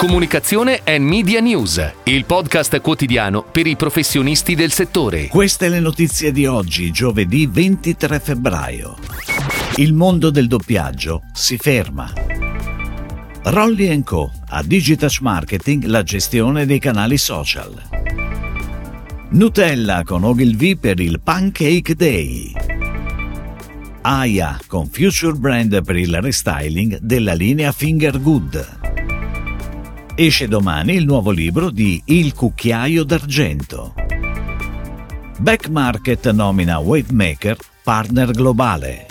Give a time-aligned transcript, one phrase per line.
[0.00, 5.26] Comunicazione e Media News, il podcast quotidiano per i professionisti del settore.
[5.26, 8.96] Queste le notizie di oggi, giovedì 23 febbraio.
[9.76, 12.10] Il mondo del doppiaggio si ferma.
[13.42, 14.32] Rolly Co.
[14.48, 17.70] a Digitouch Marketing la gestione dei canali social.
[19.32, 22.52] Nutella con Ogilvy per il Pancake Day.
[24.00, 28.79] AIA con Future Brand per il restyling della linea Finger Good.
[30.22, 33.94] Esce domani il nuovo libro di Il cucchiaio d'argento.
[35.38, 39.09] Back Market nomina Wavemaker partner globale.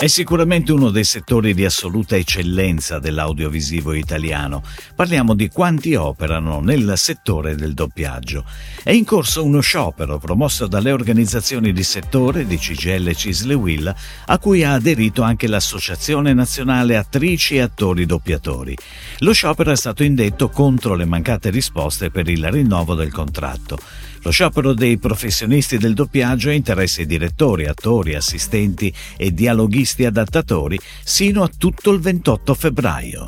[0.00, 4.62] È sicuramente uno dei settori di assoluta eccellenza dell'audiovisivo italiano.
[4.94, 8.44] Parliamo di quanti operano nel settore del doppiaggio.
[8.80, 13.92] È in corso uno sciopero promosso dalle organizzazioni di settore di CGL Cisle Will,
[14.26, 18.76] a cui ha aderito anche l'Associazione Nazionale Attrici e Attori Doppiatori.
[19.18, 23.80] Lo sciopero è stato indetto contro le mancate risposte per il rinnovo del contratto.
[24.22, 31.42] Lo sciopero dei professionisti del doppiaggio interessa i direttori, attori, assistenti e dialoghisti adattatori sino
[31.42, 33.26] a tutto il 28 febbraio.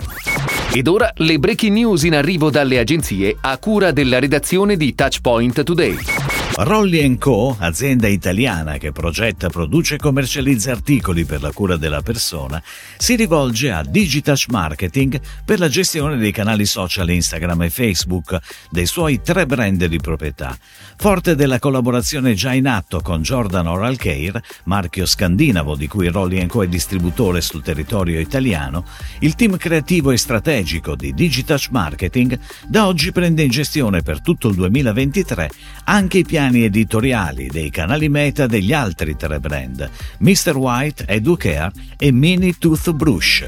[0.73, 5.63] Ed ora le breaking news in arrivo dalle agenzie a cura della redazione di Touchpoint
[5.65, 6.30] Today.
[6.63, 12.63] Rolly Co., azienda italiana che progetta, produce e commercializza articoli per la cura della persona,
[12.99, 18.39] si rivolge a Digitouch Marketing per la gestione dei canali social Instagram e Facebook
[18.69, 20.55] dei suoi tre brand di proprietà.
[20.99, 26.45] Forte della collaborazione già in atto con Jordan Oral Care, marchio scandinavo di cui Rolly
[26.47, 26.63] Co.
[26.63, 28.85] è distributore sul territorio italiano,
[29.21, 34.49] il team creativo e strategico di Digitouch Marketing da oggi prende in gestione per tutto
[34.49, 35.51] il 2023
[35.85, 40.57] anche i piani piani editoriali dei canali meta degli altri tre brand, Mr.
[40.57, 43.47] White, Educare e Mini Toothbrush.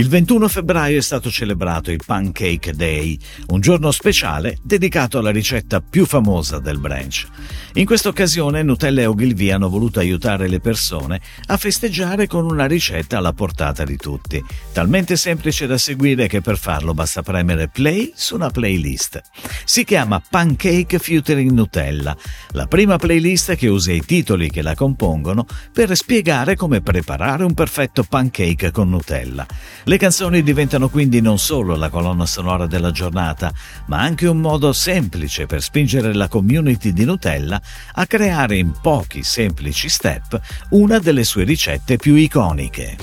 [0.00, 5.82] Il 21 febbraio è stato celebrato il Pancake Day, un giorno speciale dedicato alla ricetta
[5.82, 7.26] più famosa del branch.
[7.74, 12.64] In questa occasione Nutella e Ogilvy hanno voluto aiutare le persone a festeggiare con una
[12.64, 14.42] ricetta alla portata di tutti,
[14.72, 19.20] talmente semplice da seguire che per farlo basta premere play su una playlist.
[19.66, 22.16] Si chiama Pancake Featuring Nutella,
[22.52, 25.44] la prima playlist che usa i titoli che la compongono
[25.74, 29.46] per spiegare come preparare un perfetto pancake con Nutella.
[29.90, 33.52] Le canzoni diventano quindi non solo la colonna sonora della giornata,
[33.86, 37.60] ma anche un modo semplice per spingere la community di Nutella
[37.94, 40.40] a creare in pochi semplici step
[40.70, 42.98] una delle sue ricette più iconiche.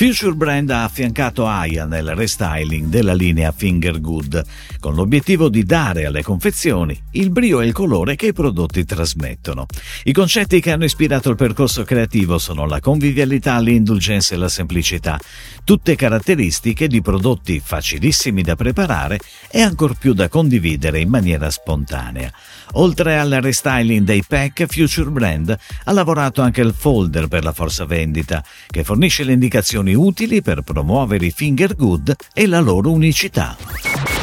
[0.00, 4.42] Future Brand ha affiancato Aya nel restyling della linea Finger Good,
[4.78, 9.66] con l'obiettivo di dare alle confezioni il brio e il colore che i prodotti trasmettono.
[10.04, 15.20] I concetti che hanno ispirato il percorso creativo sono la convivialità, l'indulgenza e la semplicità,
[15.64, 19.18] tutte caratteristiche di prodotti facilissimi da preparare
[19.50, 22.32] e ancor più da condividere in maniera spontanea.
[22.74, 27.84] Oltre al restyling dei pack, Future Brand ha lavorato anche al folder per la forza
[27.84, 33.56] vendita, che fornisce le indicazioni utili per promuovere i finger good e la loro unicità.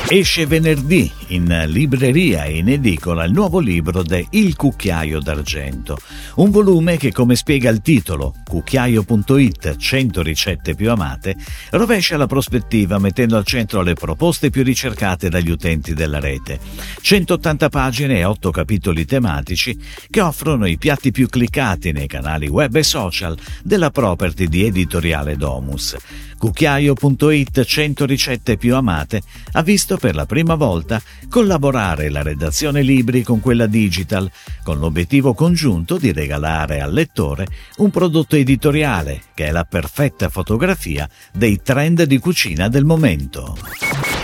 [0.09, 5.97] Esce venerdì in libreria e in edicola il nuovo libro de Il cucchiaio d'argento,
[6.35, 11.35] un volume che, come spiega il titolo, cucchiaio.it 100 ricette più amate,
[11.71, 16.57] rovescia la prospettiva mettendo al centro le proposte più ricercate dagli utenti della rete.
[17.01, 19.77] 180 pagine e 8 capitoli tematici
[20.09, 25.35] che offrono i piatti più cliccati nei canali web e social della property di editoriale
[25.35, 25.97] Domus.
[26.37, 29.21] Cucchiaio.it 100 ricette più amate
[29.53, 34.29] ha visto per la prima volta collaborare la redazione libri con quella digital,
[34.63, 37.47] con l'obiettivo congiunto di regalare al lettore
[37.77, 43.57] un prodotto editoriale che è la perfetta fotografia dei trend di cucina del momento.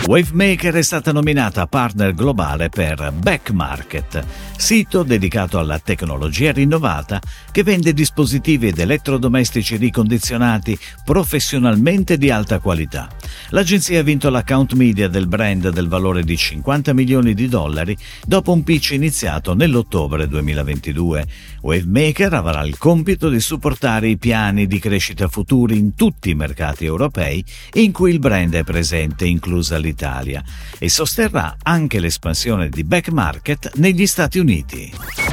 [0.05, 4.25] Wavemaker è stata nominata partner globale per Backmarket,
[4.57, 13.07] sito dedicato alla tecnologia rinnovata che vende dispositivi ed elettrodomestici ricondizionati professionalmente di alta qualità.
[13.51, 18.51] L'agenzia ha vinto l'account media del brand del valore di 50 milioni di dollari dopo
[18.51, 21.25] un pitch iniziato nell'ottobre 2022.
[21.61, 26.85] Wavemaker avrà il compito di supportare i piani di crescita futuri in tutti i mercati
[26.85, 27.43] europei
[27.73, 30.43] in cui il brand è presente, inclusa l'Italia
[30.77, 35.32] e sosterrà anche l'espansione di back market negli Stati Uniti.